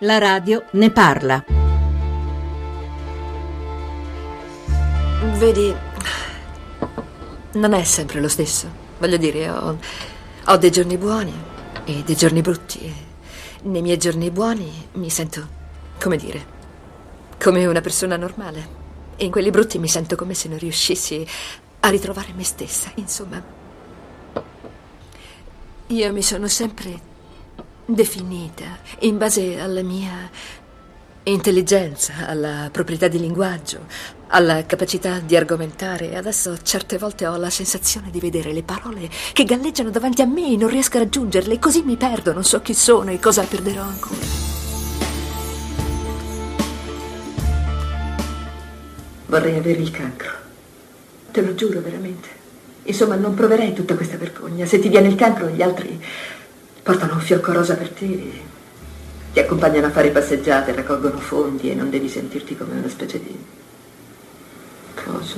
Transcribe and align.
La 0.00 0.18
radio 0.18 0.64
ne 0.72 0.90
parla. 0.90 1.44
Vedi, 5.38 5.72
non 7.52 7.72
è 7.72 7.84
sempre 7.84 8.20
lo 8.20 8.26
stesso. 8.26 8.68
Voglio 8.98 9.16
dire, 9.16 9.48
ho, 9.48 9.78
ho 10.46 10.56
dei 10.56 10.72
giorni 10.72 10.98
buoni 10.98 11.32
e 11.84 12.02
dei 12.04 12.16
giorni 12.16 12.40
brutti. 12.40 12.92
Nei 13.62 13.82
miei 13.82 13.96
giorni 13.96 14.32
buoni 14.32 14.88
mi 14.94 15.08
sento, 15.10 15.46
come 16.00 16.16
dire, 16.16 16.44
come 17.40 17.64
una 17.64 17.80
persona 17.80 18.16
normale. 18.16 18.82
E 19.14 19.24
in 19.26 19.30
quelli 19.30 19.50
brutti 19.50 19.78
mi 19.78 19.88
sento 19.88 20.16
come 20.16 20.34
se 20.34 20.48
non 20.48 20.58
riuscissi 20.58 21.24
a 21.80 21.88
ritrovare 21.88 22.32
me 22.34 22.42
stessa. 22.42 22.90
Insomma, 22.96 23.40
io 25.86 26.12
mi 26.12 26.22
sono 26.22 26.48
sempre 26.48 27.12
definita 27.86 28.78
in 29.00 29.18
base 29.18 29.60
alla 29.60 29.82
mia 29.82 30.30
intelligenza, 31.24 32.26
alla 32.26 32.68
proprietà 32.70 33.08
di 33.08 33.18
linguaggio, 33.18 33.86
alla 34.28 34.64
capacità 34.66 35.20
di 35.20 35.36
argomentare. 35.36 36.16
Adesso 36.16 36.58
certe 36.62 36.98
volte 36.98 37.26
ho 37.26 37.36
la 37.36 37.50
sensazione 37.50 38.10
di 38.10 38.20
vedere 38.20 38.52
le 38.52 38.62
parole 38.62 39.08
che 39.32 39.44
galleggiano 39.44 39.90
davanti 39.90 40.22
a 40.22 40.26
me 40.26 40.52
e 40.52 40.56
non 40.56 40.68
riesco 40.68 40.96
a 40.96 41.00
raggiungerle, 41.00 41.58
così 41.58 41.82
mi 41.82 41.96
perdo, 41.96 42.32
non 42.32 42.44
so 42.44 42.60
chi 42.60 42.74
sono 42.74 43.10
e 43.10 43.18
cosa 43.18 43.42
perderò 43.42 43.82
ancora. 43.82 44.42
Vorrei 49.26 49.56
avere 49.56 49.80
il 49.80 49.90
cancro. 49.90 50.30
Te 51.32 51.40
lo 51.42 51.54
giuro 51.54 51.80
veramente. 51.80 52.28
Insomma, 52.84 53.16
non 53.16 53.34
proverei 53.34 53.72
tutta 53.72 53.96
questa 53.96 54.16
vergogna. 54.16 54.66
Se 54.66 54.78
ti 54.78 54.88
viene 54.88 55.08
il 55.08 55.14
cancro, 55.14 55.48
gli 55.48 55.62
altri 55.62 56.00
portano 56.84 57.14
un 57.14 57.20
fiocco 57.20 57.50
rosa 57.52 57.76
per 57.76 57.88
te. 57.88 58.42
Ti 59.32 59.40
accompagnano 59.40 59.86
a 59.86 59.90
fare 59.90 60.10
passeggiate, 60.10 60.74
raccolgono 60.74 61.18
fondi 61.18 61.70
e 61.70 61.74
non 61.74 61.88
devi 61.88 62.10
sentirti 62.10 62.54
come 62.56 62.76
una 62.76 62.88
specie 62.90 63.18
di... 63.20 63.44
cosa? 64.94 65.36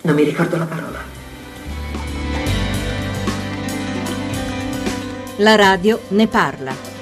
Non 0.00 0.14
mi 0.14 0.24
ricordo 0.24 0.56
la 0.56 0.64
parola. 0.64 1.04
La 5.36 5.54
radio 5.54 6.00
ne 6.08 6.26
parla. 6.28 6.95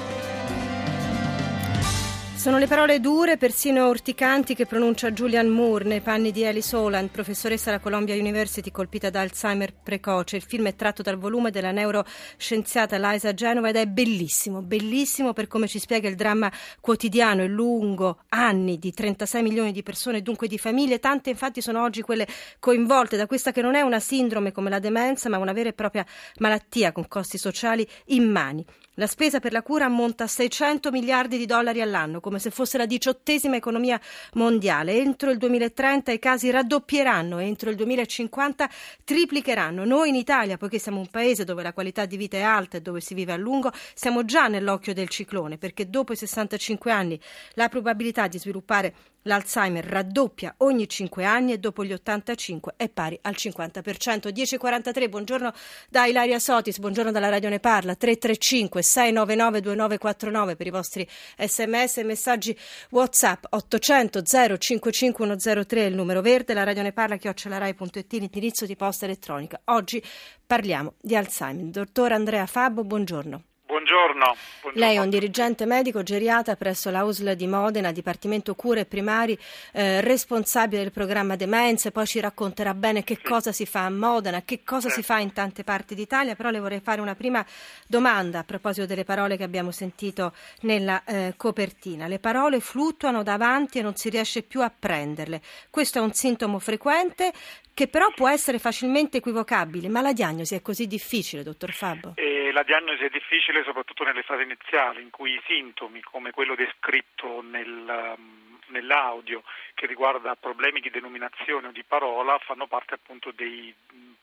Sono 2.45 2.59
le 2.59 2.67
parole 2.67 2.99
dure, 2.99 3.37
persino 3.37 3.89
urticanti, 3.89 4.53
che 4.53 4.67
pronuncia 4.67 5.09
Julian 5.09 5.47
Moore 5.47 5.85
nei 5.85 6.01
panni 6.01 6.31
di 6.31 6.45
Alice 6.45 6.75
Holland, 6.75 7.09
professoressa 7.09 7.71
alla 7.71 7.79
Columbia 7.79 8.13
University 8.13 8.69
colpita 8.69 9.09
da 9.09 9.21
Alzheimer 9.21 9.73
precoce. 9.73 10.35
Il 10.35 10.43
film 10.43 10.67
è 10.67 10.75
tratto 10.75 11.01
dal 11.01 11.17
volume 11.17 11.49
della 11.49 11.71
neuroscienziata 11.71 12.99
Liza 12.99 13.33
Genova 13.33 13.69
ed 13.69 13.77
è 13.77 13.87
bellissimo, 13.87 14.61
bellissimo 14.61 15.33
per 15.33 15.47
come 15.47 15.67
ci 15.67 15.79
spiega 15.79 16.07
il 16.07 16.13
dramma 16.13 16.51
quotidiano 16.81 17.41
e 17.41 17.47
lungo, 17.47 18.19
anni 18.29 18.77
di 18.77 18.93
36 18.93 19.41
milioni 19.41 19.71
di 19.71 19.81
persone, 19.81 20.21
dunque 20.21 20.47
di 20.47 20.59
famiglie. 20.59 20.99
Tante 20.99 21.31
infatti 21.31 21.61
sono 21.61 21.81
oggi 21.81 22.03
quelle 22.03 22.27
coinvolte 22.59 23.17
da 23.17 23.25
questa 23.25 23.51
che 23.51 23.63
non 23.63 23.73
è 23.73 23.81
una 23.81 23.99
sindrome 23.99 24.51
come 24.51 24.69
la 24.69 24.77
demenza, 24.77 25.29
ma 25.29 25.39
una 25.39 25.51
vera 25.51 25.69
e 25.69 25.73
propria 25.73 26.05
malattia 26.37 26.91
con 26.91 27.07
costi 27.07 27.39
sociali 27.39 27.87
immani. 28.05 28.63
La 28.97 29.07
spesa 29.07 29.41
per 29.41 29.51
la 29.51 29.61
cura 29.61 29.85
ammonta 29.85 30.23
a 30.23 30.27
600 30.27 30.89
miliardi 30.89 31.37
di 31.37 31.45
dollari 31.45 31.81
all'anno, 31.81 32.21
come 32.21 32.34
se 32.39 32.49
fosse 32.51 32.77
la 32.77 32.85
diciottesima 32.85 33.55
economia 33.55 33.99
mondiale. 34.33 34.93
Entro 34.97 35.31
il 35.31 35.37
2030 35.37 36.11
i 36.11 36.19
casi 36.19 36.49
raddoppieranno, 36.49 37.39
entro 37.39 37.69
il 37.69 37.75
2050 37.75 38.69
triplicheranno. 39.03 39.85
Noi 39.85 40.09
in 40.09 40.15
Italia, 40.15 40.57
poiché 40.57 40.79
siamo 40.79 40.99
un 40.99 41.07
paese 41.07 41.43
dove 41.43 41.63
la 41.63 41.73
qualità 41.73 42.05
di 42.05 42.17
vita 42.17 42.37
è 42.37 42.41
alta 42.41 42.77
e 42.77 42.81
dove 42.81 43.01
si 43.01 43.13
vive 43.13 43.33
a 43.33 43.37
lungo, 43.37 43.71
siamo 43.93 44.25
già 44.25 44.47
nell'occhio 44.47 44.93
del 44.93 45.09
ciclone, 45.09 45.57
perché 45.57 45.89
dopo 45.89 46.13
i 46.13 46.15
65 46.15 46.91
anni 46.91 47.19
la 47.53 47.69
probabilità 47.69 48.27
di 48.27 48.39
sviluppare 48.39 48.93
L'Alzheimer 49.27 49.83
raddoppia 49.83 50.53
ogni 50.57 50.87
5 50.87 51.23
anni 51.23 51.51
e 51.51 51.57
dopo 51.57 51.83
gli 51.83 51.91
85 51.91 52.73
è 52.77 52.89
pari 52.89 53.17
al 53.23 53.33
50%. 53.35 54.27
10.43, 54.29 55.09
buongiorno 55.09 55.51
da 55.89 56.05
Ilaria 56.05 56.37
Sotis, 56.37 56.77
buongiorno 56.77 57.11
dalla 57.11 57.29
Radio 57.29 57.49
Ne 57.49 57.59
Parla, 57.59 57.95
335 57.95 58.83
699 58.83 59.61
2949 59.61 60.55
per 60.55 60.67
i 60.67 60.69
vostri 60.69 61.07
sms 61.37 61.97
e 61.97 62.03
messaggi 62.03 62.57
Whatsapp 62.91 63.45
800 63.49 64.21
055103 64.21 65.81
è 65.81 65.85
il 65.85 65.95
numero 65.95 66.21
verde, 66.21 66.53
la 66.53 66.63
Radio 66.63 66.83
Ne 66.83 66.93
Parla 66.93 67.17
chiocciolarai.it 67.17 68.13
l'indirizzo 68.13 68.67
di 68.67 68.75
posta 68.75 69.05
elettronica. 69.05 69.59
Oggi 69.65 70.03
parliamo 70.45 70.93
di 71.01 71.15
Alzheimer. 71.15 71.65
Dottor 71.65 72.11
Andrea 72.11 72.45
Fabbo, 72.45 72.83
buongiorno. 72.83 73.54
Buongiorno, 73.67 74.35
buongiorno. 74.61 74.87
Lei 74.87 74.97
è 74.97 74.99
un 74.99 75.09
dirigente 75.09 75.65
medico 75.65 76.03
geriata 76.03 76.55
presso 76.55 76.91
la 76.91 77.03
USL 77.03 77.33
di 77.33 77.47
Modena, 77.47 77.91
Dipartimento 77.91 78.53
Cure 78.53 78.85
Primari, 78.85 79.35
eh, 79.73 80.01
responsabile 80.01 80.83
del 80.83 80.91
programma 80.91 81.35
Demenze, 81.35 81.89
poi 81.89 82.05
ci 82.05 82.19
racconterà 82.19 82.75
bene 82.75 83.03
che 83.03 83.15
sì. 83.15 83.23
cosa 83.23 83.51
si 83.51 83.65
fa 83.65 83.85
a 83.85 83.89
Modena, 83.89 84.43
che 84.43 84.63
cosa 84.63 84.89
sì. 84.89 84.97
si 84.97 85.03
fa 85.03 85.17
in 85.17 85.33
tante 85.33 85.63
parti 85.63 85.95
d'Italia, 85.95 86.35
però 86.35 86.51
le 86.51 86.59
vorrei 86.59 86.79
fare 86.79 87.01
una 87.01 87.15
prima 87.15 87.43
domanda 87.87 88.39
a 88.39 88.43
proposito 88.43 88.85
delle 88.85 89.03
parole 89.03 89.35
che 89.35 89.43
abbiamo 89.43 89.71
sentito 89.71 90.33
nella 90.61 91.03
eh, 91.03 91.33
copertina. 91.35 92.05
Le 92.05 92.19
parole 92.19 92.59
fluttuano 92.59 93.23
davanti 93.23 93.79
e 93.79 93.81
non 93.81 93.95
si 93.95 94.09
riesce 94.09 94.43
più 94.43 94.61
a 94.61 94.71
prenderle. 94.77 95.41
Questo 95.71 95.97
è 95.97 96.01
un 96.01 96.13
sintomo 96.13 96.59
frequente 96.59 97.33
che 97.75 97.87
però 97.87 98.07
può 98.15 98.29
essere 98.29 98.57
facilmente 98.57 99.17
equivocabile, 99.17 99.89
ma 99.89 99.99
la 99.99 100.13
diagnosi 100.13 100.55
è 100.55 100.61
così 100.61 100.87
difficile, 100.87 101.43
dottor 101.43 101.73
Fabbo? 101.73 102.13
Eh, 102.15 102.44
la 102.55 102.63
diagnosi 102.63 103.03
è 103.03 103.09
difficile 103.09 103.65
soprattutto 103.65 104.05
nelle 104.05 104.23
fasi 104.23 104.43
iniziali, 104.43 105.01
in 105.01 105.09
cui 105.09 105.33
i 105.33 105.41
sintomi, 105.45 106.01
come 106.01 106.31
quello 106.31 106.55
descritto 106.55 107.41
nel, 107.41 108.15
um, 108.17 108.57
nell'audio, 108.67 109.43
che 109.73 109.85
riguarda 109.85 110.37
problemi 110.37 110.79
di 110.79 110.89
denominazione 110.89 111.67
o 111.67 111.71
di 111.71 111.83
parola, 111.83 112.39
fanno 112.39 112.65
parte 112.65 112.93
appunto 112.93 113.31
dei 113.31 113.75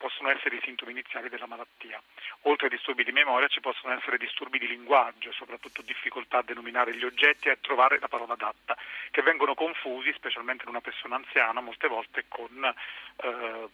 possono 0.03 0.31
essere 0.31 0.57
i 0.57 0.61
sintomi 0.65 0.91
iniziali 0.91 1.29
della 1.29 1.47
malattia. 1.47 2.03
Oltre 2.43 2.67
ai 2.67 2.73
disturbi 2.75 3.05
di 3.05 3.13
memoria 3.13 3.47
ci 3.47 3.61
possono 3.61 3.95
essere 3.95 4.19
disturbi 4.19 4.59
di 4.59 4.67
linguaggio, 4.67 5.31
soprattutto 5.31 5.81
difficoltà 5.83 6.39
a 6.39 6.43
denominare 6.43 6.97
gli 6.97 7.05
oggetti 7.05 7.47
e 7.47 7.53
a 7.53 7.59
trovare 7.61 8.01
la 8.01 8.09
parola 8.09 8.33
adatta, 8.33 8.77
che 9.13 9.23
vengono 9.23 9.55
confusi, 9.55 10.13
specialmente 10.15 10.65
in 10.65 10.71
una 10.71 10.81
persona 10.81 11.15
anziana, 11.15 11.61
molte 11.61 11.87
volte 11.87 12.25
con 12.27 12.65
eh, 12.65 13.69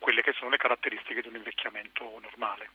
quelle 0.00 0.22
che 0.22 0.32
sono 0.32 0.50
le 0.50 0.56
caratteristiche 0.56 1.20
di 1.20 1.28
un 1.28 1.36
invecchiamento 1.36 2.02
normale. 2.20 2.70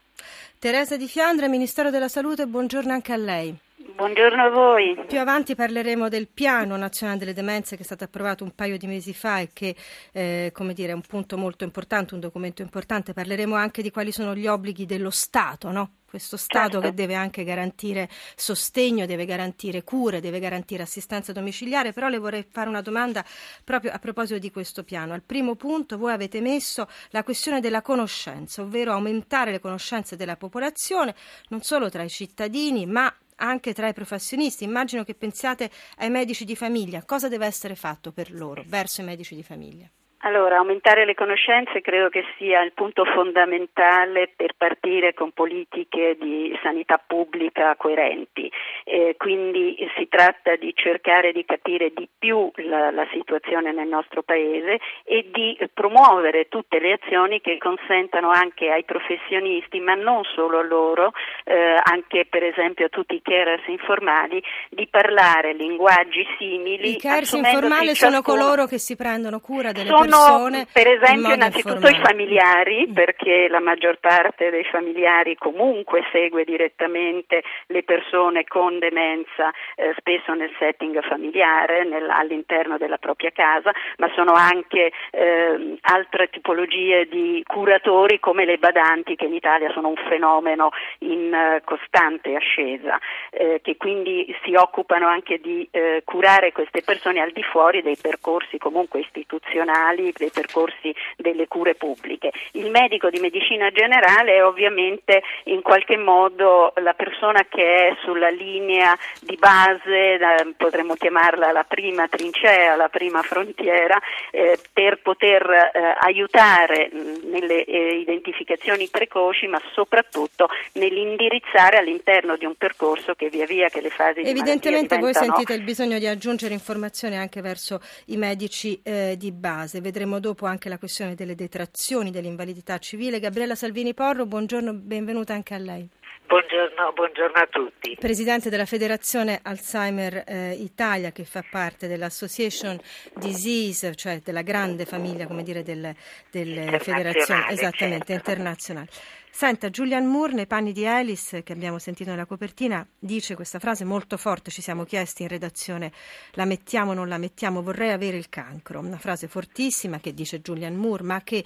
Teresa 0.58 0.96
Di 0.96 1.08
Fiandra, 1.08 1.48
Ministero 1.48 1.90
della 1.90 2.08
Salute, 2.08 2.46
buongiorno 2.46 2.92
anche 2.92 3.12
a 3.12 3.16
lei. 3.16 3.54
Buongiorno 3.76 4.42
a 4.42 4.48
voi. 4.48 5.04
Più 5.06 5.18
avanti 5.18 5.54
parleremo 5.54 6.08
del 6.08 6.28
piano 6.28 6.76
nazionale 6.76 7.18
delle 7.18 7.34
demenze 7.34 7.76
che 7.76 7.82
è 7.82 7.84
stato 7.84 8.04
approvato 8.04 8.44
un 8.44 8.54
paio 8.54 8.78
di 8.78 8.86
mesi 8.86 9.12
fa 9.12 9.40
e 9.40 9.50
che 9.52 9.74
eh, 10.12 10.50
come 10.52 10.72
dire, 10.72 10.92
è 10.92 10.94
un 10.94 11.02
punto 11.02 11.36
molto 11.36 11.64
importante, 11.64 12.14
un 12.14 12.20
documento 12.20 12.62
importante. 12.62 13.12
Parleremo 13.12 13.54
anche 13.54 13.82
di 13.82 13.90
quali 13.90 14.12
sono 14.12 14.34
gli 14.34 14.46
obblighi 14.46 14.86
dello 14.86 15.10
Stato, 15.10 15.70
no? 15.70 15.90
Questo 16.16 16.38
Stato 16.38 16.70
certo. 16.70 16.80
che 16.80 16.94
deve 16.94 17.14
anche 17.14 17.44
garantire 17.44 18.08
sostegno, 18.34 19.04
deve 19.04 19.26
garantire 19.26 19.84
cure, 19.84 20.20
deve 20.20 20.40
garantire 20.40 20.82
assistenza 20.82 21.32
domiciliare, 21.32 21.92
però 21.92 22.08
le 22.08 22.18
vorrei 22.18 22.46
fare 22.48 22.70
una 22.70 22.80
domanda 22.80 23.22
proprio 23.62 23.92
a 23.92 23.98
proposito 23.98 24.38
di 24.38 24.50
questo 24.50 24.82
piano. 24.82 25.12
Al 25.12 25.22
primo 25.22 25.56
punto 25.56 25.98
voi 25.98 26.12
avete 26.12 26.40
messo 26.40 26.88
la 27.10 27.22
questione 27.22 27.60
della 27.60 27.82
conoscenza, 27.82 28.62
ovvero 28.62 28.92
aumentare 28.92 29.50
le 29.50 29.60
conoscenze 29.60 30.16
della 30.16 30.36
popolazione, 30.36 31.14
non 31.48 31.60
solo 31.60 31.90
tra 31.90 32.02
i 32.02 32.08
cittadini, 32.08 32.86
ma 32.86 33.14
anche 33.36 33.74
tra 33.74 33.88
i 33.88 33.92
professionisti. 33.92 34.64
Immagino 34.64 35.04
che 35.04 35.14
pensiate 35.14 35.70
ai 35.98 36.08
medici 36.08 36.46
di 36.46 36.56
famiglia. 36.56 37.04
Cosa 37.04 37.28
deve 37.28 37.44
essere 37.44 37.74
fatto 37.74 38.10
per 38.10 38.32
loro, 38.32 38.64
verso 38.66 39.02
i 39.02 39.04
medici 39.04 39.34
di 39.34 39.42
famiglia? 39.42 39.90
Allora, 40.26 40.56
aumentare 40.56 41.04
le 41.04 41.14
conoscenze 41.14 41.80
credo 41.80 42.08
che 42.08 42.24
sia 42.36 42.60
il 42.62 42.72
punto 42.72 43.04
fondamentale 43.04 44.28
per 44.34 44.54
partire 44.56 45.14
con 45.14 45.30
politiche 45.30 46.16
di 46.18 46.52
sanità 46.64 47.00
pubblica 47.04 47.76
coerenti. 47.76 48.50
Eh, 48.82 49.14
quindi 49.16 49.76
si 49.96 50.08
tratta 50.08 50.56
di 50.56 50.72
cercare 50.74 51.30
di 51.30 51.44
capire 51.44 51.92
di 51.94 52.08
più 52.18 52.50
la, 52.56 52.90
la, 52.90 53.06
situazione 53.12 53.70
nel 53.70 53.86
nostro 53.86 54.22
Paese 54.22 54.80
e 55.04 55.30
di 55.32 55.56
promuovere 55.72 56.48
tutte 56.48 56.80
le 56.80 56.98
azioni 57.00 57.40
che 57.40 57.58
consentano 57.58 58.30
anche 58.30 58.70
ai 58.70 58.82
professionisti, 58.82 59.78
ma 59.78 59.94
non 59.94 60.24
solo 60.34 60.58
a 60.58 60.62
loro, 60.62 61.12
eh, 61.44 61.80
anche 61.84 62.26
per 62.28 62.42
esempio 62.42 62.86
a 62.86 62.88
tutti 62.88 63.14
i 63.14 63.22
carers 63.22 63.64
informali, 63.68 64.42
di 64.70 64.88
parlare 64.88 65.52
linguaggi 65.52 66.26
simili. 66.36 66.94
I 66.94 66.96
carers 66.96 67.32
informali 67.32 67.94
sono 67.94 68.22
coloro 68.22 68.66
che 68.66 68.78
si 68.78 68.96
prendono 68.96 69.38
cura 69.38 69.70
delle 69.70 69.86
sono 69.86 70.15
persone. 70.16 70.66
Per 70.72 70.86
esempio, 70.86 71.34
innanzitutto 71.34 71.88
informale. 71.88 71.96
i 71.96 72.02
familiari, 72.02 72.88
perché 72.92 73.48
la 73.48 73.60
maggior 73.60 73.98
parte 73.98 74.50
dei 74.50 74.64
familiari 74.64 75.36
comunque 75.36 76.02
segue 76.12 76.44
direttamente 76.44 77.42
le 77.66 77.82
persone 77.82 78.44
con 78.44 78.78
demenza, 78.78 79.52
eh, 79.74 79.94
spesso 79.98 80.34
nel 80.34 80.50
setting 80.58 81.00
familiare, 81.02 81.84
nel, 81.84 82.08
all'interno 82.08 82.78
della 82.78 82.98
propria 82.98 83.30
casa, 83.30 83.72
ma 83.98 84.10
sono 84.14 84.32
anche 84.32 84.92
eh, 85.10 85.76
altre 85.82 86.28
tipologie 86.28 87.06
di 87.06 87.42
curatori 87.46 88.18
come 88.18 88.44
le 88.44 88.58
badanti 88.58 89.16
che 89.16 89.26
in 89.26 89.34
Italia 89.34 89.70
sono 89.72 89.88
un 89.88 89.96
fenomeno 90.08 90.70
in 91.00 91.32
eh, 91.32 91.62
costante 91.64 92.34
ascesa, 92.34 92.98
eh, 93.30 93.60
che 93.62 93.76
quindi 93.76 94.34
si 94.44 94.54
occupano 94.54 95.06
anche 95.06 95.38
di 95.38 95.66
eh, 95.70 96.02
curare 96.04 96.52
queste 96.52 96.82
persone 96.82 97.20
al 97.20 97.32
di 97.32 97.42
fuori 97.42 97.82
dei 97.82 97.96
percorsi 98.00 98.58
comunque 98.58 99.00
istituzionali, 99.00 100.05
dei 100.14 100.30
percorsi 100.30 100.94
delle 101.16 101.46
cure 101.48 101.74
pubbliche. 101.74 102.30
Il 102.52 102.70
medico 102.70 103.10
di 103.10 103.20
medicina 103.20 103.70
generale 103.70 104.34
è 104.36 104.44
ovviamente 104.44 105.22
in 105.44 105.62
qualche 105.62 105.96
modo 105.96 106.72
la 106.76 106.94
persona 106.94 107.46
che 107.48 107.88
è 107.88 107.96
sulla 108.02 108.30
linea 108.30 108.96
di 109.20 109.36
base, 109.36 110.18
potremmo 110.56 110.94
chiamarla 110.94 111.52
la 111.52 111.64
prima 111.64 112.08
trincea, 112.08 112.76
la 112.76 112.88
prima 112.88 113.22
frontiera, 113.22 113.98
eh, 114.30 114.58
per 114.72 115.00
poter 115.02 115.42
eh, 115.42 115.96
aiutare 116.00 116.90
nelle 116.92 117.64
eh, 117.64 117.98
identificazioni 117.98 118.88
precoci, 118.88 119.46
ma 119.46 119.60
soprattutto 119.72 120.48
nell'indirizzare 120.74 121.78
all'interno 121.78 122.36
di 122.36 122.44
un 122.44 122.54
percorso 122.54 123.14
che 123.14 123.28
via 123.28 123.46
via 123.46 123.68
che 123.68 123.80
le 123.80 123.90
fasi 123.90 124.22
di 124.22 124.28
Evidentemente 124.28 124.98
voi 124.98 125.14
sentite 125.14 125.54
il 125.54 125.62
bisogno 125.62 125.98
di 125.98 126.06
aggiungere 126.06 126.52
informazioni 126.52 127.16
anche 127.16 127.40
verso 127.40 127.80
i 128.06 128.16
medici 128.16 128.80
eh, 128.82 129.14
di 129.16 129.32
base. 129.32 129.78
Vedremo 129.86 130.18
dopo 130.18 130.46
anche 130.46 130.68
la 130.68 130.78
questione 130.78 131.14
delle 131.14 131.36
detrazioni, 131.36 132.10
dell'invalidità 132.10 132.76
civile. 132.78 133.20
Gabriella 133.20 133.54
Salvini 133.54 133.94
Porro, 133.94 134.26
buongiorno, 134.26 134.72
benvenuta 134.72 135.32
anche 135.32 135.54
a 135.54 135.58
lei. 135.58 135.88
Buongiorno, 136.26 136.92
buongiorno, 136.92 137.36
a 137.36 137.46
tutti. 137.46 137.96
Presidente 137.96 138.50
della 138.50 138.64
Federazione 138.64 139.38
Alzheimer 139.40 140.24
eh, 140.26 140.54
Italia 140.54 141.12
che 141.12 141.22
fa 141.22 141.44
parte 141.48 141.86
dell'Association 141.86 142.76
Disease, 143.14 143.94
cioè 143.94 144.18
della 144.24 144.42
grande 144.42 144.86
famiglia 144.86 145.28
come 145.28 145.44
dire, 145.44 145.62
delle, 145.62 145.94
delle 146.32 146.80
federazioni 146.80 147.44
esattamente 147.50 148.12
certo. 148.12 148.30
internazionali. 148.30 148.88
Senta, 149.38 149.68
Julian 149.68 150.06
Moore 150.06 150.32
nei 150.32 150.46
panni 150.46 150.72
di 150.72 150.86
Alice, 150.86 151.42
che 151.42 151.52
abbiamo 151.52 151.78
sentito 151.78 152.08
nella 152.08 152.24
copertina, 152.24 152.88
dice 152.98 153.34
questa 153.34 153.58
frase 153.58 153.84
molto 153.84 154.16
forte, 154.16 154.50
ci 154.50 154.62
siamo 154.62 154.84
chiesti 154.84 155.24
in 155.24 155.28
redazione, 155.28 155.92
la 156.32 156.46
mettiamo 156.46 156.92
o 156.92 156.94
non 156.94 157.06
la 157.06 157.18
mettiamo, 157.18 157.62
vorrei 157.62 157.90
avere 157.90 158.16
il 158.16 158.30
cancro. 158.30 158.80
Una 158.80 158.96
frase 158.96 159.28
fortissima 159.28 160.00
che 160.00 160.14
dice 160.14 160.40
Julian 160.40 160.76
Moore, 160.76 161.02
ma 161.02 161.22
che 161.22 161.44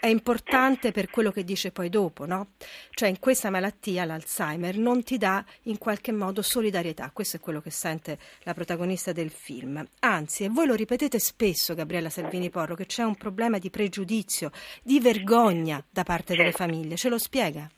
è 0.00 0.08
importante 0.08 0.92
per 0.92 1.10
quello 1.10 1.30
che 1.30 1.44
dice 1.44 1.72
poi 1.72 1.90
dopo, 1.90 2.24
no? 2.24 2.52
Cioè 2.90 3.10
in 3.10 3.18
questa 3.18 3.50
malattia, 3.50 4.06
l'Alzheimer, 4.06 4.78
non 4.78 5.02
ti 5.02 5.18
dà 5.18 5.44
in 5.64 5.76
qualche 5.76 6.12
modo 6.12 6.40
solidarietà, 6.40 7.10
questo 7.12 7.36
è 7.36 7.40
quello 7.40 7.60
che 7.60 7.70
sente 7.70 8.18
la 8.44 8.54
protagonista 8.54 9.12
del 9.12 9.30
film. 9.30 9.86
Anzi, 10.00 10.44
e 10.44 10.48
voi 10.48 10.66
lo 10.66 10.74
ripetete 10.74 11.18
spesso, 11.18 11.74
Gabriella 11.74 12.10
Salvini 12.10 12.48
Porro, 12.48 12.74
che 12.74 12.86
c'è 12.86 13.02
un 13.02 13.16
problema 13.16 13.58
di 13.58 13.68
pregiudizio, 13.68 14.50
di 14.82 15.00
vergogna 15.00 15.84
da 15.90 16.02
parte 16.02 16.34
delle 16.34 16.52
famiglie. 16.52 16.96
Ce 16.96 17.10
lo 17.10 17.18
spiega? 17.26 17.68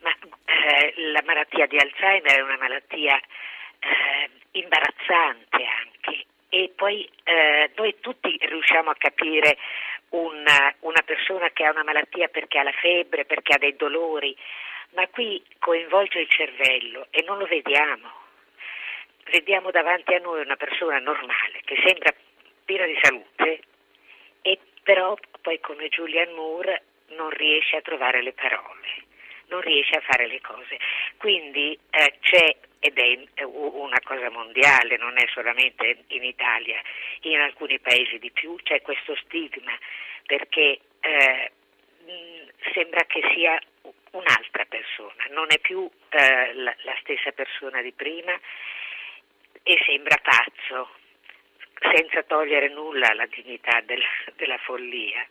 Ma 0.00 0.12
eh, 0.12 0.94
la 1.10 1.22
malattia 1.24 1.66
di 1.66 1.78
Alzheimer 1.78 2.36
è 2.36 2.42
una 2.42 2.58
malattia 2.58 3.16
eh, 3.16 4.30
imbarazzante 4.52 5.64
anche 5.64 6.26
e 6.50 6.70
poi 6.76 7.08
eh, 7.24 7.70
noi 7.76 7.96
tutti 8.00 8.38
riusciamo 8.40 8.90
a 8.90 8.94
capire 8.96 9.56
una, 10.10 10.72
una 10.80 11.02
persona 11.02 11.50
che 11.50 11.64
ha 11.64 11.70
una 11.70 11.82
malattia 11.82 12.28
perché 12.28 12.58
ha 12.58 12.62
la 12.62 12.72
febbre, 12.72 13.24
perché 13.24 13.54
ha 13.54 13.58
dei 13.58 13.74
dolori, 13.74 14.36
ma 14.90 15.08
qui 15.08 15.42
coinvolge 15.58 16.20
il 16.20 16.28
cervello 16.28 17.08
e 17.10 17.24
non 17.26 17.38
lo 17.38 17.46
vediamo. 17.46 18.22
Vediamo 19.30 19.70
davanti 19.70 20.14
a 20.14 20.20
noi 20.20 20.42
una 20.42 20.56
persona 20.56 20.98
normale 20.98 21.62
che 21.64 21.82
sembra 21.84 22.14
piena 22.64 22.84
di 22.86 22.98
salute 23.00 23.60
e 24.42 24.58
però 24.82 25.16
poi 25.40 25.58
come 25.60 25.88
Julian 25.88 26.32
Moore 26.34 26.82
non 27.08 27.30
riesce 27.30 27.76
a 27.76 27.82
trovare 27.82 28.22
le 28.22 28.32
parole, 28.32 28.88
non 29.48 29.60
riesce 29.60 29.96
a 29.96 30.00
fare 30.00 30.26
le 30.26 30.40
cose. 30.40 30.78
Quindi 31.16 31.78
eh, 31.90 32.18
c'è, 32.20 32.56
ed 32.78 32.98
è 32.98 33.42
una 33.44 34.00
cosa 34.02 34.30
mondiale, 34.30 34.96
non 34.96 35.16
è 35.16 35.26
solamente 35.32 36.04
in 36.08 36.24
Italia, 36.24 36.80
in 37.22 37.40
alcuni 37.40 37.78
paesi 37.78 38.18
di 38.18 38.30
più, 38.30 38.56
c'è 38.62 38.82
questo 38.82 39.16
stigma 39.16 39.72
perché 40.26 40.80
eh, 41.00 41.52
sembra 42.72 43.04
che 43.04 43.20
sia 43.34 43.58
un'altra 44.12 44.64
persona, 44.64 45.26
non 45.30 45.46
è 45.50 45.58
più 45.58 45.88
eh, 46.10 46.54
la, 46.54 46.74
la 46.82 46.96
stessa 47.00 47.32
persona 47.32 47.82
di 47.82 47.92
prima 47.92 48.38
e 49.62 49.82
sembra 49.84 50.16
pazzo, 50.22 50.90
senza 51.94 52.22
togliere 52.22 52.68
nulla 52.68 53.08
alla 53.08 53.26
dignità 53.26 53.80
del, 53.80 54.02
della 54.36 54.58
follia, 54.58 55.26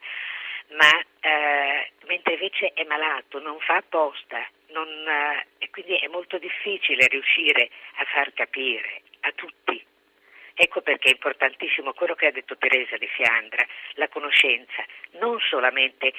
ma 0.78 1.00
eh, 1.20 1.92
mentre 2.06 2.34
invece 2.34 2.74
è 2.74 2.84
malato, 2.86 3.40
non 3.40 3.60
fa 3.60 3.76
apposta 3.76 4.46
non, 4.74 4.88
eh, 4.88 5.46
e 5.60 5.70
quindi 5.70 5.96
è 5.98 6.08
molto 6.08 6.38
difficile 6.38 7.08
riuscire 7.08 7.70
a 7.96 8.06
far 8.06 8.34
capire 8.34 9.02
a 9.22 9.32
tutti. 9.34 9.86
Ecco 10.56 10.82
perché 10.82 11.10
è 11.10 11.14
importantissimo 11.14 11.94
quello 11.94 12.14
che 12.14 12.28
ha 12.28 12.32
detto 12.32 12.56
Teresa 12.58 12.96
di 12.98 13.08
Fiandra, 13.08 13.66
la 13.94 14.08
conoscenza, 14.08 14.84
non 15.14 15.40
solamente 15.40 16.14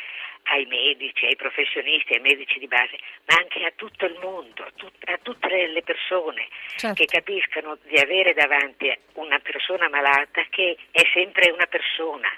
ai 0.45 0.67
medici, 0.67 1.25
ai 1.25 1.37
professionisti, 1.37 2.15
ai 2.15 2.21
medici 2.21 2.59
di 2.59 2.67
base, 2.67 2.99
ma 3.27 3.37
anche 3.37 3.65
a 3.65 3.73
tutto 3.77 4.07
il 4.07 4.19
mondo, 4.21 4.65
a, 4.65 4.73
tut- 4.75 5.09
a 5.09 5.19
tutte 5.19 5.67
le 5.69 5.83
persone 5.83 6.49
Certo. 6.77 6.95
che 6.95 7.07
capiscano 7.07 7.79
di 7.85 7.97
avere 7.97 8.35
davanti 8.35 8.93
una 9.15 9.39
persona 9.39 9.89
malata 9.89 10.43
che 10.50 10.77
è 10.91 11.03
sempre 11.12 11.53
una 11.53 11.67
persona, 11.67 12.29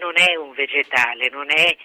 non 0.00 0.14
è 0.16 0.34
un 0.34 0.52
vegetale, 0.52 1.28
non 1.30 1.46
è 1.50 1.76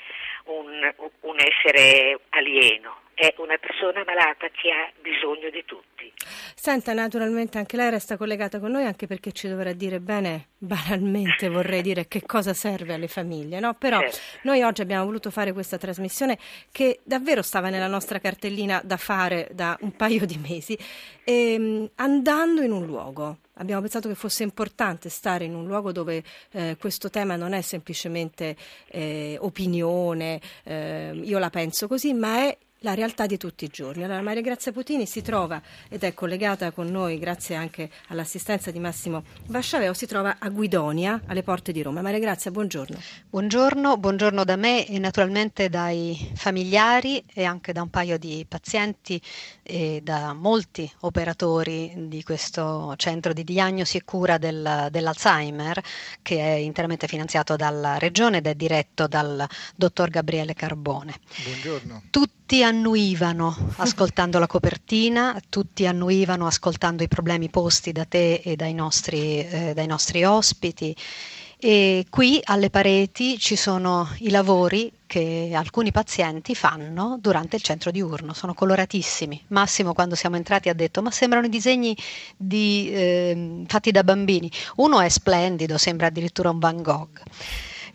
un, 0.45 0.94
un 1.21 1.38
essere 1.39 2.19
alieno, 2.29 3.01
è 3.15 3.33
una 3.38 3.57
persona 3.57 4.03
malata 4.06 4.47
che 4.50 4.69
ha 4.69 4.91
bisogno 5.01 5.50
di 5.50 5.63
tutti. 5.65 6.12
Senta, 6.53 6.94
naturalmente 6.94 7.57
anche 7.57 7.77
lei 7.77 7.89
resta 7.89 8.17
collegata 8.17 8.59
con 8.59 8.71
noi 8.71 8.83
anche 8.83 9.07
perché 9.07 9.31
ci 9.31 9.47
dovrà 9.47 9.71
dire 9.71 10.00
bene, 10.00 10.50
banalmente 10.57 11.47
vorrei 11.47 11.81
dire 11.81 12.07
che 12.07 12.21
cosa 12.23 12.53
serve 12.53 12.94
alle 12.94 13.07
famiglie, 13.07 13.59
no? 13.59 13.73
Però 13.73 14.00
Certo. 14.00 14.17
noi 14.44 14.62
oggi 14.63 14.81
abbiamo 14.81 15.06
voluto 15.06 15.31
fare 15.31 15.53
questa 15.53 15.77
trasmissione 15.77 16.38
che 16.71 17.00
davvero 17.03 17.41
stava 17.41 17.69
nella 17.69 17.88
nostra 17.88 18.19
cartellina 18.19 18.81
da 18.83 18.97
fare 18.97 19.47
da 19.53 19.77
un 19.81 19.95
paio 19.95 20.25
di 20.25 20.38
mesi, 20.38 20.77
ehm, 21.23 21.91
andando 21.95 22.62
in 22.62 22.71
un 22.71 22.85
luogo. 22.85 23.38
Abbiamo 23.57 23.79
pensato 23.81 24.09
che 24.09 24.15
fosse 24.15 24.44
importante 24.44 25.07
stare 25.07 25.45
in 25.45 25.56
un 25.56 25.65
luogo 25.65 25.94
dove 25.94 26.21
eh, 26.51 26.75
questo 26.77 27.09
tema 27.09 27.38
non 27.38 27.53
è 27.53 27.62
semplicemente 27.62 28.57
eh, 28.88 29.38
opinione, 29.39 30.41
eh, 30.63 31.12
io 31.23 31.39
la 31.39 31.50
penso 31.50 31.88
così, 31.88 32.13
ma 32.13 32.39
è 32.39 32.57
la 32.85 32.93
realtà 32.93 33.25
di 33.25 33.37
tutti 33.37 33.65
i 33.65 33.67
giorni. 33.67 34.03
Allora 34.03 34.21
Maria 34.21 34.43
Grazia 34.43 34.71
Putini 34.71 35.07
si 35.07 35.23
trova 35.23 35.59
ed 35.89 36.03
è 36.03 36.13
collegata 36.13 36.69
con 36.69 36.86
noi 36.86 37.17
grazie 37.17 37.55
anche 37.55 37.89
all'assistenza 38.10 38.69
di 38.69 38.77
Massimo 38.77 39.24
Vasciaveo, 39.48 39.93
si 39.93 40.05
trova 40.05 40.36
a 40.38 40.50
Guidonia, 40.50 41.19
alle 41.25 41.41
porte 41.41 41.71
di 41.71 41.81
Roma. 41.81 42.01
Maria 42.01 42.19
Grazia, 42.19 42.51
buongiorno. 42.51 42.95
Buongiorno, 43.27 43.98
buongiorno 43.98 44.43
da 44.43 44.55
me 44.55 44.86
e 44.86 45.00
naturalmente 45.00 45.67
dai 45.67 46.31
familiari 46.36 47.24
e 47.33 47.43
anche 47.43 47.74
da 47.74 47.81
un 47.81 47.89
paio 47.89 48.19
di 48.19 48.45
pazienti 48.48 49.19
e 49.63 50.01
da 50.03 50.33
molti 50.33 50.89
operatori 51.00 51.91
di 52.07 52.21
questo 52.21 52.93
centro 52.98 53.33
di 53.33 53.43
diagnosi 53.43 53.98
e 53.98 54.03
cura 54.03 54.38
del- 54.38 54.89
dell'Alzheimer 54.91 55.81
che 56.21 56.38
è 56.38 56.53
interamente 56.53 57.07
finanziato 57.07 57.55
dalla 57.55 57.98
regione 57.98 58.38
ed 58.38 58.45
è 58.45 58.53
diretto 58.53 59.07
dal 59.07 59.43
dottor 59.75 60.10
Gabriele 60.10 60.53
Carbone. 60.53 61.15
Buongiorno. 61.43 62.03
Tutti 62.12 62.44
annuivano 62.63 63.55
ascoltando 63.77 64.39
la 64.39 64.47
copertina, 64.47 65.39
tutti 65.49 65.85
annuivano 65.87 66.45
ascoltando 66.45 67.03
i 67.03 67.07
problemi 67.07 67.49
posti 67.49 67.91
da 67.91 68.05
te 68.05 68.35
e 68.35 68.55
dai 68.55 68.73
nostri, 68.73 69.45
eh, 69.47 69.73
dai 69.73 69.87
nostri 69.87 70.23
ospiti. 70.23 70.95
E 71.57 72.05
qui 72.09 72.39
alle 72.43 72.69
pareti 72.69 73.39
ci 73.39 73.55
sono 73.55 74.07
i 74.19 74.29
lavori 74.29 74.91
che 75.07 75.51
alcuni 75.55 75.91
pazienti 75.91 76.53
fanno 76.53 77.17
durante 77.19 77.55
il 77.55 77.61
centro 77.61 77.91
diurno, 77.91 78.33
sono 78.33 78.53
coloratissimi. 78.53 79.45
Massimo 79.47 79.93
quando 79.93 80.15
siamo 80.15 80.35
entrati 80.35 80.69
ha 80.69 80.73
detto 80.73 81.01
ma 81.01 81.11
sembrano 81.11 81.45
i 81.45 81.49
disegni 81.49 81.95
di, 82.35 82.89
ehm, 82.91 83.65
fatti 83.65 83.91
da 83.91 84.03
bambini. 84.03 84.51
Uno 84.75 84.99
è 85.01 85.09
splendido, 85.09 85.77
sembra 85.77 86.07
addirittura 86.07 86.49
un 86.49 86.59
Van 86.59 86.81
Gogh. 86.81 87.21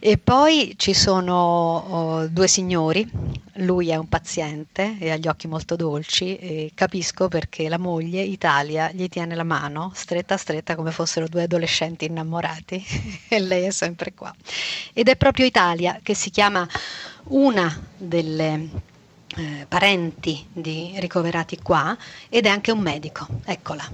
E 0.03 0.17
poi 0.17 0.75
ci 0.79 0.95
sono 0.95 1.35
oh, 1.35 2.27
due 2.29 2.49
signori, 2.49 3.07
lui 3.57 3.91
è 3.91 3.97
un 3.97 4.09
paziente 4.09 4.97
e 4.99 5.11
ha 5.11 5.17
gli 5.17 5.29
occhi 5.29 5.47
molto 5.47 5.77
dolci 5.77 6.37
e 6.37 6.71
capisco 6.75 7.29
perché 7.29 7.69
la 7.69 7.77
moglie, 7.77 8.23
Italia, 8.23 8.91
gli 8.93 9.11
tiene 9.11 9.35
la 9.35 9.45
mano 9.45 9.93
stretta 9.95 10.39
stretta 10.39 10.75
come 10.75 10.91
fossero 10.91 11.29
due 11.29 11.43
adolescenti 11.43 12.07
innamorati 12.07 12.83
e 13.29 13.41
lei 13.41 13.65
è 13.65 13.71
sempre 13.71 14.15
qua. 14.15 14.35
Ed 14.95 15.09
è 15.09 15.17
proprio 15.17 15.45
Italia 15.45 16.01
che 16.03 16.15
si 16.15 16.31
chiama 16.31 16.67
una 17.25 17.71
delle 17.99 18.69
eh, 19.37 19.67
parenti 19.69 20.47
di 20.51 20.95
ricoverati 20.97 21.59
qua 21.63 21.95
ed 22.31 22.47
è 22.47 22.49
anche 22.49 22.73
un 22.73 22.81
medico. 22.81 23.27
Eccola. 23.45 23.87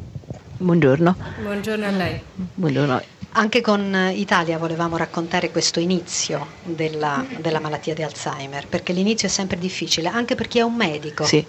Buongiorno. 0.58 1.16
Buongiorno 1.42 1.84
a 1.84 1.90
lei. 1.90 2.22
Buongiorno. 2.54 3.15
Anche 3.38 3.61
con 3.61 3.95
Italia 4.14 4.57
volevamo 4.57 4.97
raccontare 4.97 5.50
questo 5.50 5.78
inizio 5.78 6.47
della, 6.62 7.23
della, 7.38 7.61
malattia 7.61 7.93
di 7.93 8.02
Alzheimer, 8.02 8.66
perché 8.66 8.95
l'inizio 8.95 9.28
è 9.28 9.31
sempre 9.31 9.59
difficile, 9.59 10.09
anche 10.09 10.35
per 10.35 10.49
chi 10.49 10.61
è 10.61 10.62
un 10.62 10.75
medico. 10.75 11.23
Sì, 11.25 11.45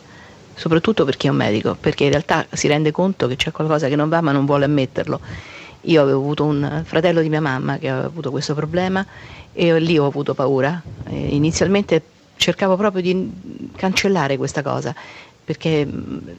soprattutto 0.53 1.05
per 1.05 1.15
chi 1.15 1.27
è 1.27 1.29
un 1.29 1.37
medico, 1.37 1.77
perché 1.79 2.03
in 2.03 2.09
realtà 2.09 2.45
si 2.51 2.67
rende 2.67 2.91
conto 2.91 3.27
che 3.27 3.37
c'è 3.37 3.51
qualcosa 3.51 3.87
che 3.87 3.95
non 3.95 4.09
va 4.09 4.19
ma 4.19 4.33
non 4.33 4.45
vuole 4.45 4.65
ammetterlo. 4.65 5.21
Io 5.83 6.01
avevo 6.01 6.19
avuto 6.19 6.43
un 6.43 6.81
fratello 6.83 7.21
di 7.21 7.29
mia 7.29 7.39
mamma 7.39 7.77
che 7.77 7.87
aveva 7.87 8.07
avuto 8.07 8.31
questo 8.31 8.53
problema 8.53 9.05
e 9.53 9.79
lì 9.79 9.97
ho 9.97 10.05
avuto 10.05 10.33
paura. 10.33 10.81
E 11.07 11.15
inizialmente 11.15 12.01
cercavo 12.35 12.75
proprio 12.75 13.01
di 13.01 13.31
cancellare 13.77 14.35
questa 14.35 14.61
cosa, 14.61 14.93
perché 15.41 15.87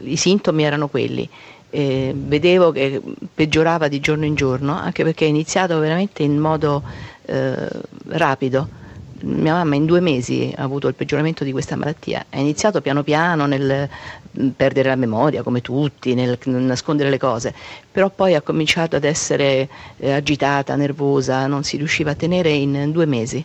i 0.00 0.16
sintomi 0.16 0.62
erano 0.62 0.88
quelli 0.88 1.26
eh, 1.70 2.12
vedevo 2.14 2.72
che 2.72 3.00
peggiorava 3.34 3.88
di 3.88 4.00
giorno 4.00 4.24
in 4.24 4.34
giorno, 4.34 4.76
anche 4.76 5.04
perché 5.04 5.26
è 5.26 5.28
iniziato 5.28 5.78
veramente 5.78 6.22
in 6.22 6.38
modo 6.38 6.82
eh, 7.26 7.68
rapido. 8.08 8.76
Mia 9.20 9.54
mamma 9.54 9.74
in 9.74 9.84
due 9.84 10.00
mesi 10.00 10.52
ha 10.56 10.62
avuto 10.62 10.86
il 10.86 10.94
peggioramento 10.94 11.42
di 11.42 11.50
questa 11.50 11.74
malattia, 11.74 12.26
è 12.28 12.38
iniziato 12.38 12.80
piano 12.80 13.02
piano 13.02 13.46
nel 13.46 13.88
mm, 14.40 14.48
perdere 14.50 14.88
la 14.88 14.94
memoria 14.94 15.42
come 15.42 15.60
tutti, 15.60 16.14
nel, 16.14 16.38
nascondere 16.44 17.10
le 17.10 17.18
cose, 17.18 17.52
però 17.90 18.10
poi 18.10 18.36
ha 18.36 18.42
cominciato 18.42 18.94
ad 18.94 19.04
essere 19.04 19.68
eh, 19.96 20.12
agitata, 20.12 20.76
nervosa, 20.76 21.48
non 21.48 21.64
si 21.64 21.76
riusciva 21.76 22.12
a 22.12 22.14
tenere 22.14 22.50
in 22.50 22.92
due 22.92 23.06
mesi. 23.06 23.44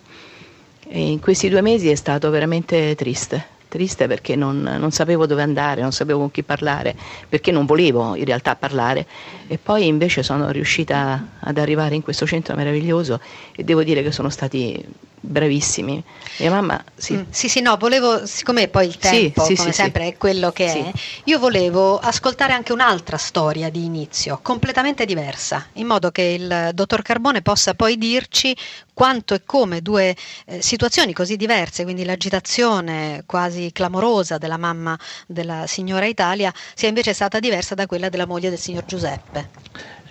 E 0.85 1.09
in 1.09 1.19
questi 1.19 1.49
due 1.49 1.61
mesi 1.61 1.89
è 1.89 1.95
stato 1.95 2.29
veramente 2.29 2.93
triste 2.93 3.52
triste 3.73 4.05
perché 4.05 4.35
non, 4.35 4.61
non, 4.61 4.91
sapevo 4.91 5.25
dove 5.25 5.41
andare, 5.41 5.81
non 5.81 5.91
sapevo 5.91 6.19
con 6.19 6.29
chi 6.29 6.43
parlare, 6.43 6.95
perché 7.27 7.51
non 7.51 7.65
volevo 7.65 8.13
in 8.13 8.25
realtà 8.25 8.55
parlare. 8.55 9.07
E 9.47 9.57
poi 9.57 9.87
invece 9.87 10.21
sono 10.21 10.51
riuscita 10.51 11.32
ad 11.43 11.57
arrivare 11.57 11.95
in 11.95 12.01
questo 12.01 12.25
centro 12.25 12.55
meraviglioso 12.55 13.19
e 13.55 13.63
devo 13.63 13.83
dire 13.83 14.03
che 14.03 14.11
sono 14.11 14.29
stati 14.29 14.83
bravissimi. 15.25 16.03
Mia 16.39 16.49
mamma, 16.51 16.83
sì. 16.95 17.13
Mm, 17.13 17.21
sì, 17.29 17.47
sì, 17.47 17.61
no, 17.61 17.77
volevo, 17.77 18.25
siccome 18.25 18.67
poi 18.67 18.87
il 18.87 18.97
tempo, 18.97 19.45
sì, 19.45 19.55
come 19.55 19.71
sì, 19.71 19.75
sempre, 19.75 20.07
è 20.07 20.17
quello 20.17 20.51
che 20.51 20.65
è, 20.65 20.91
io 21.23 21.39
volevo 21.39 21.97
ascoltare 21.97 22.51
anche 22.51 22.73
un'altra 22.73 23.15
storia 23.15 23.69
di 23.69 23.85
inizio, 23.85 24.39
completamente 24.41 25.05
diversa, 25.05 25.65
in 25.73 25.87
modo 25.87 26.11
che 26.11 26.21
il 26.23 26.71
dottor 26.73 27.01
Carbone 27.01 27.41
possa 27.41 27.73
poi 27.73 27.97
dirci 27.97 28.55
quanto 28.93 29.33
e 29.33 29.43
come 29.45 29.81
due 29.81 30.13
eh, 30.45 30.61
situazioni 30.61 31.13
così 31.13 31.37
diverse, 31.37 31.83
quindi 31.83 32.03
l'agitazione 32.03 33.23
quasi 33.25 33.71
clamorosa 33.71 34.37
della 34.37 34.57
mamma 34.57 34.99
della 35.25 35.67
signora 35.67 36.05
Italia, 36.05 36.53
sia 36.75 36.89
invece 36.89 37.13
stata 37.13 37.39
diversa 37.39 37.75
da 37.75 37.85
quella 37.85 38.09
della 38.09 38.27
moglie 38.27 38.49
del 38.49 38.59
signor 38.59 38.83
Giuseppe. 38.85 39.49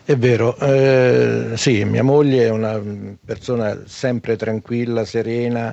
È 0.05 0.17
vero, 0.17 0.57
eh, 0.59 1.53
sì, 1.55 1.85
mia 1.85 2.03
moglie 2.03 2.47
è 2.47 2.51
una 2.51 2.81
persona 3.25 3.83
sempre 3.87 4.35
tranquilla, 4.35 5.05
serena, 5.05 5.73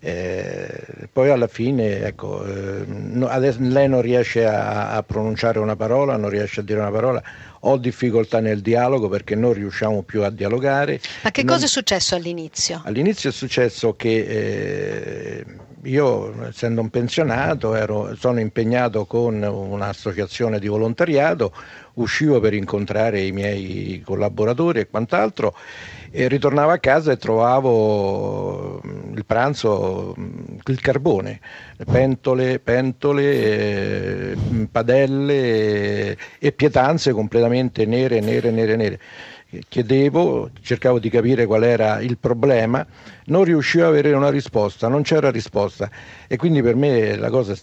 eh, 0.00 1.08
poi 1.12 1.28
alla 1.30 1.48
fine 1.48 2.04
ecco, 2.04 2.46
eh, 2.46 2.84
no, 2.86 3.26
adesso, 3.26 3.58
lei 3.60 3.88
non 3.88 4.00
riesce 4.00 4.46
a, 4.46 4.92
a, 4.92 5.02
pronunciare 5.02 5.58
una 5.58 5.74
parola, 5.74 6.16
non 6.16 6.30
riesce 6.30 6.60
a 6.60 6.62
dire 6.62 6.78
una 6.78 6.92
parola, 6.92 7.20
ho 7.62 7.76
difficoltà 7.78 8.38
nel 8.38 8.60
dialogo 8.60 9.08
perché 9.08 9.34
non 9.34 9.54
riusciamo 9.54 10.02
più 10.02 10.22
a 10.22 10.30
dialogare. 10.30 11.00
Ma 11.24 11.32
che 11.32 11.42
non... 11.42 11.52
cosa 11.52 11.66
è 11.66 11.68
successo 11.68 12.14
all'inizio? 12.14 12.82
All'inizio 12.84 13.30
è 13.30 13.32
successo 13.32 13.96
che 13.96 14.18
eh, 14.18 15.44
io, 15.88 16.46
essendo 16.46 16.80
un 16.80 16.90
pensionato, 16.90 17.74
ero, 17.74 18.14
sono 18.16 18.40
impegnato 18.40 19.06
con 19.06 19.42
un'associazione 19.42 20.58
di 20.58 20.68
volontariato, 20.68 21.52
uscivo 21.94 22.40
per 22.40 22.54
incontrare 22.54 23.22
i 23.22 23.32
miei 23.32 24.00
collaboratori 24.04 24.80
e 24.80 24.88
quant'altro 24.88 25.54
e 26.10 26.28
ritornavo 26.28 26.70
a 26.70 26.78
casa 26.78 27.12
e 27.12 27.16
trovavo 27.16 28.80
mm, 28.86 29.16
il 29.16 29.24
pranzo, 29.24 30.14
mm, 30.18 30.56
il 30.66 30.80
carbone, 30.80 31.40
pentole, 31.84 32.58
pentole 32.60 33.22
eh, 33.22 34.36
padelle 34.70 36.16
e 36.38 36.52
pietanze 36.52 37.12
completamente 37.12 37.84
nere, 37.84 38.20
nere, 38.20 38.50
nere, 38.50 38.76
nere 38.76 39.00
chiedevo, 39.68 40.50
cercavo 40.60 40.98
di 40.98 41.08
capire 41.08 41.46
qual 41.46 41.64
era 41.64 42.00
il 42.00 42.18
problema, 42.18 42.86
non 43.26 43.44
riuscivo 43.44 43.84
ad 43.84 43.90
avere 43.90 44.12
una 44.12 44.30
risposta, 44.30 44.88
non 44.88 45.02
c'era 45.02 45.30
risposta 45.30 45.90
e 46.26 46.36
quindi 46.36 46.62
per 46.62 46.76
me 46.76 47.16
la 47.16 47.30
cosa 47.30 47.56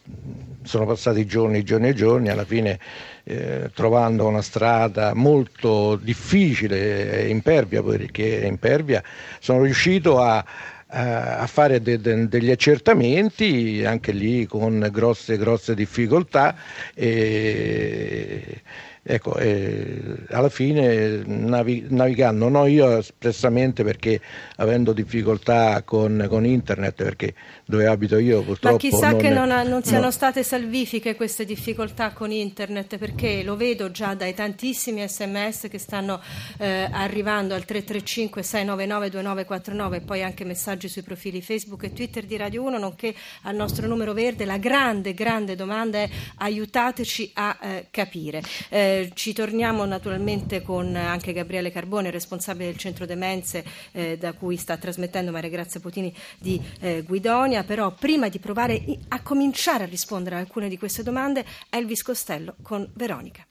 sono 0.63 0.85
passati 0.85 1.25
giorni, 1.25 1.63
giorni 1.63 1.89
e 1.89 1.93
giorni, 1.93 2.29
alla 2.29 2.45
fine 2.45 2.79
eh, 3.23 3.69
trovando 3.73 4.25
una 4.25 4.41
strada 4.41 5.13
molto 5.13 5.95
difficile 5.95 7.23
e 7.23 7.29
impervia, 7.29 7.83
perché 7.83 8.41
è 8.41 8.47
impervia, 8.47 9.03
sono 9.39 9.63
riuscito 9.63 10.19
a, 10.19 10.43
a 10.87 11.45
fare 11.47 11.81
de, 11.81 11.99
de, 11.99 12.27
degli 12.27 12.49
accertamenti, 12.49 13.83
anche 13.85 14.11
lì 14.11 14.45
con 14.47 14.87
grosse, 14.91 15.37
grosse 15.37 15.75
difficoltà. 15.75 16.55
E, 16.93 18.61
Ecco, 19.07 19.35
eh, 19.37 20.15
alla 20.29 20.49
fine 20.49 21.21
navi- 21.27 21.85
navigando, 21.89 22.49
non 22.49 22.67
io 22.67 22.97
espressamente 22.97 23.83
perché 23.83 24.19
avendo 24.55 24.93
difficoltà 24.93 25.83
con, 25.83 26.25
con, 26.27 26.43
internet, 26.43 27.03
perché 27.03 27.35
dove 27.65 27.85
abito 27.85 28.17
io 28.17 28.41
purtroppo... 28.41 28.73
Ma 28.73 28.79
chissà 28.79 29.11
non 29.11 29.19
che 29.19 29.29
non, 29.29 29.51
ha, 29.51 29.61
non 29.61 29.83
siano 29.83 30.05
no. 30.05 30.11
state 30.11 30.41
salvifiche 30.41 31.15
queste 31.15 31.45
difficoltà 31.45 32.13
con 32.13 32.31
internet, 32.31 32.97
perché 32.97 33.43
lo 33.43 33.55
vedo 33.55 33.91
già 33.91 34.15
dai 34.15 34.33
tantissimi 34.33 35.07
sms 35.07 35.67
che 35.69 35.77
stanno 35.77 36.19
eh, 36.57 36.89
arrivando 36.91 37.53
al 37.53 37.63
335 37.63 38.41
699 38.41 39.09
2949 39.11 39.97
e 39.97 40.01
poi 40.01 40.23
anche 40.23 40.45
messaggi 40.45 40.87
sui 40.87 41.03
profili 41.03 41.43
Facebook 41.43 41.83
e 41.83 41.93
Twitter 41.93 42.25
di 42.25 42.37
Radio 42.37 42.63
1, 42.63 42.79
nonché 42.79 43.13
al 43.43 43.53
nostro 43.53 43.85
numero 43.85 44.13
verde. 44.13 44.45
La 44.45 44.57
grande, 44.57 45.13
grande 45.13 45.55
domanda 45.55 45.99
è 45.99 46.09
aiutateci 46.37 47.31
a 47.35 47.55
eh, 47.61 47.87
capire. 47.91 48.41
Eh, 48.69 48.93
ci 49.13 49.33
torniamo 49.33 49.85
naturalmente 49.85 50.61
con 50.61 50.95
anche 50.95 51.33
Gabriele 51.33 51.71
Carbone, 51.71 52.11
responsabile 52.11 52.65
del 52.67 52.77
centro 52.77 53.05
demenze 53.05 53.63
eh, 53.91 54.17
da 54.17 54.33
cui 54.33 54.57
sta 54.57 54.77
trasmettendo 54.77 55.31
Maria 55.31 55.49
Grazia 55.49 55.79
Potini 55.79 56.13
di 56.37 56.61
eh, 56.79 57.03
Guidonia, 57.03 57.63
però 57.63 57.91
prima 57.91 58.29
di 58.29 58.39
provare 58.39 58.83
a 59.09 59.21
cominciare 59.21 59.83
a 59.83 59.87
rispondere 59.87 60.35
a 60.35 60.39
alcune 60.39 60.69
di 60.69 60.77
queste 60.77 61.03
domande, 61.03 61.45
Elvis 61.69 62.01
Costello 62.01 62.55
con 62.61 62.89
Veronica. 62.93 63.45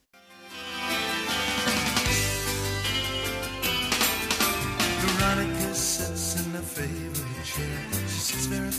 Veronica 5.00 5.74
sits 5.74 6.36
in 6.36 6.52
the 6.52 6.60
favorite 6.60 7.42
chair. 7.42 8.06
She 8.06 8.20
sits 8.20 8.46
very 8.46 8.70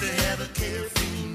to 0.00 0.06
have 0.06 0.40
a 0.40 0.46
carefree 0.54 1.33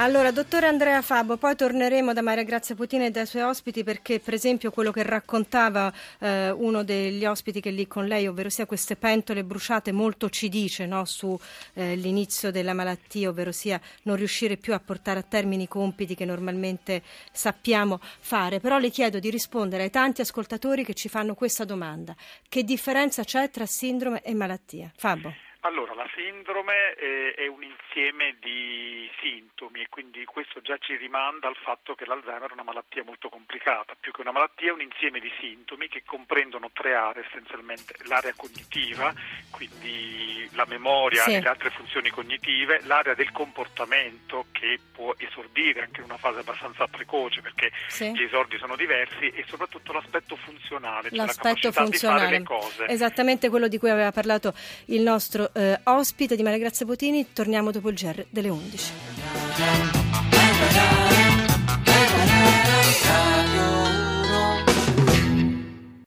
Allora, 0.00 0.30
dottore 0.30 0.66
Andrea 0.66 1.02
Fabo, 1.02 1.36
poi 1.36 1.54
torneremo 1.54 2.14
da 2.14 2.22
Maria 2.22 2.42
Grazia 2.42 2.74
Putina 2.74 3.04
e 3.04 3.10
dai 3.10 3.26
suoi 3.26 3.42
ospiti 3.42 3.84
perché, 3.84 4.18
per 4.18 4.32
esempio, 4.32 4.70
quello 4.70 4.92
che 4.92 5.02
raccontava 5.02 5.92
eh, 6.20 6.48
uno 6.52 6.82
degli 6.82 7.26
ospiti 7.26 7.60
che 7.60 7.68
è 7.68 7.72
lì 7.72 7.86
con 7.86 8.06
lei, 8.06 8.26
ovvero 8.26 8.48
sia 8.48 8.64
queste 8.64 8.96
pentole 8.96 9.44
bruciate, 9.44 9.92
molto 9.92 10.30
ci 10.30 10.48
dice 10.48 10.86
no, 10.86 11.04
sull'inizio 11.04 12.48
eh, 12.48 12.50
della 12.50 12.72
malattia, 12.72 13.28
ovvero 13.28 13.52
sia 13.52 13.78
non 14.04 14.16
riuscire 14.16 14.56
più 14.56 14.72
a 14.72 14.80
portare 14.80 15.18
a 15.18 15.22
termine 15.22 15.64
i 15.64 15.68
compiti 15.68 16.14
che 16.14 16.24
normalmente 16.24 17.02
sappiamo 17.30 18.00
fare. 18.20 18.58
Però 18.58 18.78
le 18.78 18.88
chiedo 18.88 19.18
di 19.18 19.28
rispondere 19.28 19.82
ai 19.82 19.90
tanti 19.90 20.22
ascoltatori 20.22 20.82
che 20.82 20.94
ci 20.94 21.10
fanno 21.10 21.34
questa 21.34 21.66
domanda. 21.66 22.16
Che 22.48 22.64
differenza 22.64 23.22
c'è 23.22 23.50
tra 23.50 23.66
sindrome 23.66 24.22
e 24.22 24.32
malattia? 24.32 24.90
Fabio. 24.96 25.49
Allora, 25.62 25.92
la 25.92 26.08
sindrome 26.14 26.94
eh, 26.94 27.34
è 27.34 27.46
un 27.46 27.62
insieme 27.62 28.36
di 28.40 29.10
sintomi 29.20 29.82
e 29.82 29.88
quindi 29.90 30.24
questo 30.24 30.62
già 30.62 30.78
ci 30.78 30.96
rimanda 30.96 31.48
al 31.48 31.56
fatto 31.56 31.94
che 31.94 32.06
l'Alzheimer 32.06 32.48
è 32.48 32.52
una 32.54 32.62
malattia 32.62 33.04
molto 33.04 33.28
complicata. 33.28 33.94
Più 34.00 34.10
che 34.10 34.22
una 34.22 34.32
malattia 34.32 34.70
è 34.70 34.72
un 34.72 34.80
insieme 34.80 35.20
di 35.20 35.30
sintomi 35.38 35.88
che 35.88 36.02
comprendono 36.02 36.70
tre 36.72 36.94
aree 36.94 37.26
essenzialmente. 37.26 37.94
L'area 38.04 38.32
cognitiva, 38.34 39.12
quindi 39.50 40.48
la 40.52 40.64
memoria 40.66 41.24
sì. 41.24 41.34
e 41.34 41.42
le 41.42 41.48
altre 41.48 41.68
funzioni 41.68 42.08
cognitive, 42.08 42.80
l'area 42.84 43.12
del 43.12 43.30
comportamento 43.30 44.46
che 44.52 44.78
può 44.90 45.14
esordire 45.18 45.82
anche 45.82 46.00
in 46.00 46.06
una 46.06 46.16
fase 46.16 46.40
abbastanza 46.40 46.86
precoce 46.86 47.42
perché 47.42 47.70
sì. 47.88 48.12
gli 48.12 48.22
esordi 48.22 48.56
sono 48.56 48.76
diversi 48.76 49.28
e 49.28 49.44
soprattutto 49.46 49.92
l'aspetto 49.92 50.36
funzionale, 50.36 51.10
cioè 51.10 51.18
l'aspetto 51.18 51.66
la 51.66 51.72
funzionale. 51.72 52.42
Esattamente 52.86 53.50
quello 53.50 53.68
di 53.68 53.76
cui 53.78 53.90
aveva 53.90 54.10
parlato 54.10 54.54
il 54.86 55.02
nostro 55.02 55.49
eh, 55.52 55.80
ospite 55.84 56.36
di 56.36 56.42
Maria 56.42 56.58
Grazia 56.58 56.86
Botini. 56.86 57.32
Torniamo 57.32 57.70
dopo 57.70 57.88
il 57.88 57.94
GR 57.94 58.26
delle 58.30 58.48
11. 58.48 58.92